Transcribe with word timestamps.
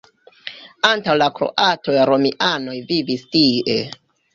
Antaŭ 0.89 1.15
la 1.23 1.29
kroatoj 1.41 2.01
romianoj 2.13 2.77
vivis 2.93 3.33
tie. 3.35 3.83